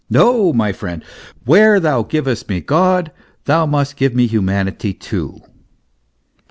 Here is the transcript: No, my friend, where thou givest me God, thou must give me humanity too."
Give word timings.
No, 0.09 0.51
my 0.51 0.73
friend, 0.73 1.03
where 1.45 1.79
thou 1.79 2.01
givest 2.01 2.49
me 2.49 2.59
God, 2.59 3.11
thou 3.45 3.67
must 3.67 3.97
give 3.97 4.15
me 4.15 4.25
humanity 4.25 4.95
too." 4.95 5.41